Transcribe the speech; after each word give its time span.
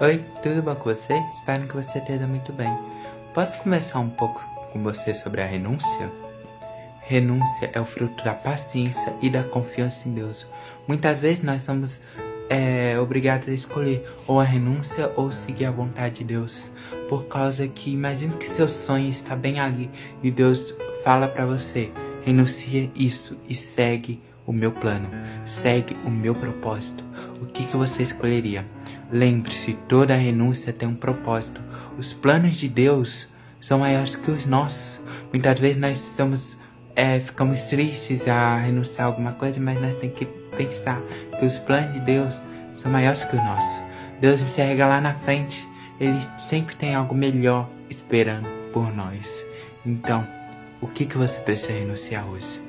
Oi, 0.00 0.24
tudo 0.44 0.62
bom 0.62 0.76
com 0.76 0.90
você? 0.90 1.12
Espero 1.34 1.66
que 1.66 1.74
você 1.74 1.98
esteja 1.98 2.24
muito 2.24 2.52
bem. 2.52 2.72
Posso 3.34 3.58
começar 3.58 3.98
um 3.98 4.08
pouco 4.08 4.40
com 4.72 4.80
você 4.80 5.12
sobre 5.12 5.42
a 5.42 5.44
renúncia? 5.44 6.08
Renúncia 7.00 7.68
é 7.72 7.80
o 7.80 7.84
fruto 7.84 8.22
da 8.22 8.32
paciência 8.32 9.12
e 9.20 9.28
da 9.28 9.42
confiança 9.42 10.08
em 10.08 10.14
Deus. 10.14 10.46
Muitas 10.86 11.18
vezes 11.18 11.42
nós 11.42 11.62
somos 11.62 12.00
é, 12.48 12.96
obrigados 13.00 13.48
a 13.48 13.52
escolher 13.52 14.08
ou 14.24 14.38
a 14.38 14.44
renúncia 14.44 15.12
ou 15.16 15.32
seguir 15.32 15.64
a 15.64 15.72
vontade 15.72 16.18
de 16.18 16.24
Deus, 16.26 16.70
por 17.08 17.24
causa 17.24 17.66
que 17.66 17.90
imagine 17.90 18.36
que 18.36 18.46
seu 18.46 18.68
sonho 18.68 19.08
está 19.08 19.34
bem 19.34 19.58
ali 19.58 19.90
e 20.22 20.30
Deus 20.30 20.76
fala 21.02 21.26
para 21.26 21.44
você: 21.44 21.90
renuncia 22.24 22.88
isso 22.94 23.36
e 23.48 23.54
segue 23.56 24.22
o 24.46 24.52
meu 24.52 24.70
plano, 24.70 25.10
segue 25.44 25.96
o 26.04 26.10
meu 26.10 26.36
propósito. 26.36 27.02
O 27.42 27.46
que, 27.46 27.66
que 27.66 27.76
você 27.76 28.04
escolheria? 28.04 28.64
Lembre-se, 29.10 29.72
toda 29.88 30.14
renúncia 30.14 30.72
tem 30.72 30.88
um 30.88 30.94
propósito. 30.94 31.62
Os 31.96 32.12
planos 32.12 32.56
de 32.56 32.68
Deus 32.68 33.28
são 33.60 33.78
maiores 33.78 34.14
que 34.14 34.30
os 34.30 34.44
nossos. 34.44 35.02
Muitas 35.32 35.58
vezes 35.58 35.80
nós 35.80 35.96
somos, 35.96 36.58
é, 36.94 37.18
ficamos 37.18 37.60
tristes 37.62 38.28
a 38.28 38.58
renunciar 38.58 39.06
a 39.06 39.10
alguma 39.10 39.32
coisa, 39.32 39.58
mas 39.60 39.80
nós 39.80 39.94
temos 39.94 40.16
que 40.16 40.26
pensar 40.26 41.00
que 41.38 41.46
os 41.46 41.56
planos 41.58 41.94
de 41.94 42.00
Deus 42.00 42.34
são 42.74 42.92
maiores 42.92 43.24
que 43.24 43.34
os 43.34 43.42
nossos. 43.42 43.80
Deus 44.20 44.42
enxerga 44.42 44.86
lá 44.86 45.00
na 45.00 45.14
frente. 45.14 45.66
Ele 45.98 46.20
sempre 46.48 46.76
tem 46.76 46.94
algo 46.94 47.14
melhor 47.14 47.68
esperando 47.88 48.48
por 48.72 48.94
nós. 48.94 49.44
Então, 49.86 50.26
o 50.80 50.86
que, 50.86 51.06
que 51.06 51.16
você 51.16 51.40
precisa 51.40 51.72
renunciar 51.72 52.26
hoje? 52.26 52.67